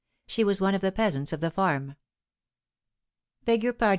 [0.25, 1.95] She was one of the peasants of the farm.
[3.45, 3.89] "Beg your pardon, M.